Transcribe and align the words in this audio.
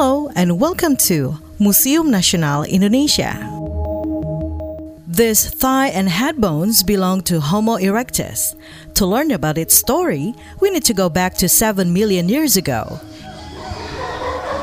Hello 0.00 0.30
and 0.34 0.58
welcome 0.58 0.96
to 0.96 1.36
Museum 1.58 2.10
Nasional 2.10 2.66
Indonesia. 2.66 3.36
These 5.06 5.50
thigh 5.50 5.88
and 5.88 6.08
head 6.08 6.40
bones 6.40 6.82
belong 6.82 7.20
to 7.24 7.38
Homo 7.38 7.76
erectus. 7.76 8.56
To 8.94 9.04
learn 9.04 9.30
about 9.30 9.58
its 9.58 9.74
story, 9.74 10.32
we 10.58 10.70
need 10.70 10.84
to 10.84 10.94
go 10.94 11.10
back 11.10 11.34
to 11.34 11.50
7 11.50 11.92
million 11.92 12.30
years 12.30 12.56
ago. 12.56 12.98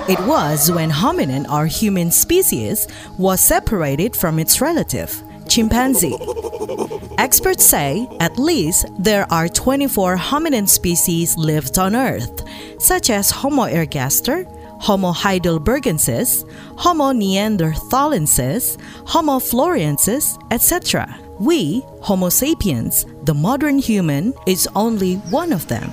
It 0.10 0.20
was 0.26 0.72
when 0.72 0.90
hominin 0.90 1.48
or 1.48 1.68
human 1.68 2.10
species 2.10 2.88
was 3.20 3.40
separated 3.40 4.16
from 4.16 4.40
its 4.40 4.60
relative, 4.60 5.22
chimpanzee. 5.48 6.18
Experts 7.20 7.64
say 7.64 8.08
at 8.20 8.40
least 8.40 8.88
there 8.98 9.32
are 9.32 9.48
24 9.48 10.18
hominin 10.18 10.68
species 10.68 11.38
lived 11.38 11.78
on 11.78 11.96
Earth, 11.96 12.42
such 12.80 13.12
as 13.12 13.30
Homo 13.30 13.66
ergaster, 13.68 14.52
Homo 14.80 15.12
heidelbergensis, 15.12 16.44
Homo 16.78 17.12
neanderthalensis, 17.12 18.80
Homo 19.06 19.40
floresiensis, 19.40 20.38
etc. 20.52 21.20
We, 21.40 21.84
Homo 22.02 22.30
sapiens, 22.30 23.06
the 23.24 23.34
modern 23.34 23.80
human, 23.80 24.34
is 24.46 24.68
only 24.76 25.16
one 25.30 25.52
of 25.54 25.68
them. 25.68 25.92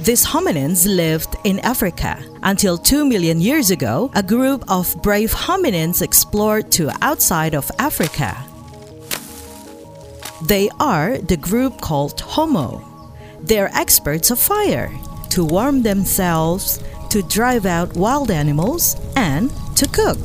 These 0.00 0.24
hominins 0.24 0.86
lived 0.86 1.36
in 1.42 1.58
Africa. 1.60 2.22
Until 2.42 2.78
2 2.78 3.04
million 3.04 3.40
years 3.40 3.70
ago, 3.70 4.10
a 4.14 4.22
group 4.22 4.64
of 4.68 4.94
brave 5.02 5.32
hominins 5.32 6.02
explored 6.02 6.70
to 6.72 6.90
outside 7.02 7.54
of 7.54 7.70
Africa. 7.80 8.36
They 10.46 10.70
are 10.78 11.18
the 11.18 11.36
group 11.36 11.80
called 11.80 12.20
Homo. 12.20 12.84
They 13.42 13.58
are 13.58 13.70
experts 13.74 14.30
of 14.30 14.38
fire, 14.38 14.88
to 15.30 15.44
warm 15.44 15.82
themselves, 15.82 16.78
to 17.10 17.22
drive 17.22 17.66
out 17.66 17.94
wild 17.94 18.30
animals, 18.30 18.96
and 19.16 19.50
to 19.76 19.86
cook. 19.88 20.18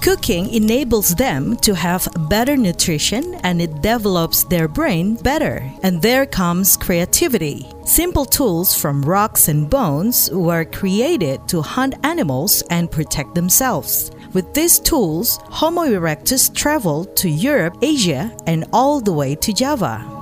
Cooking 0.00 0.48
enables 0.54 1.14
them 1.16 1.56
to 1.58 1.74
have 1.74 2.08
better 2.30 2.56
nutrition 2.56 3.34
and 3.42 3.60
it 3.60 3.82
develops 3.82 4.44
their 4.44 4.68
brain 4.68 5.16
better. 5.16 5.70
And 5.82 6.00
there 6.00 6.24
comes 6.24 6.76
creativity. 6.76 7.68
Simple 7.84 8.24
tools 8.24 8.74
from 8.74 9.02
rocks 9.02 9.48
and 9.48 9.68
bones 9.68 10.30
were 10.30 10.64
created 10.64 11.46
to 11.48 11.60
hunt 11.60 11.94
animals 12.04 12.62
and 12.70 12.90
protect 12.90 13.34
themselves. 13.34 14.10
With 14.32 14.54
these 14.54 14.78
tools, 14.78 15.40
Homo 15.44 15.82
erectus 15.82 16.54
traveled 16.54 17.16
to 17.16 17.28
Europe, 17.28 17.76
Asia, 17.82 18.34
and 18.46 18.66
all 18.72 19.00
the 19.00 19.12
way 19.12 19.34
to 19.34 19.52
Java. 19.52 20.17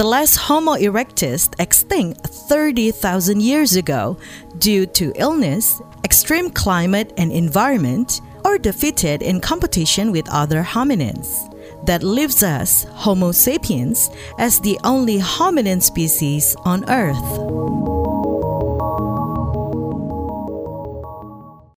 The 0.00 0.06
last 0.06 0.36
Homo 0.36 0.76
erectus 0.76 1.50
extinct 1.60 2.26
30,000 2.26 3.42
years 3.42 3.76
ago 3.76 4.16
due 4.56 4.86
to 4.86 5.12
illness, 5.16 5.78
extreme 6.04 6.48
climate 6.48 7.12
and 7.18 7.30
environment, 7.30 8.22
or 8.46 8.56
defeated 8.56 9.20
in 9.20 9.42
competition 9.42 10.10
with 10.10 10.26
other 10.30 10.62
hominins. 10.62 11.28
That 11.84 12.02
leaves 12.02 12.42
us, 12.42 12.84
Homo 12.84 13.30
sapiens, 13.32 14.08
as 14.38 14.58
the 14.60 14.80
only 14.84 15.18
hominin 15.18 15.82
species 15.82 16.56
on 16.64 16.88
Earth. 16.88 17.79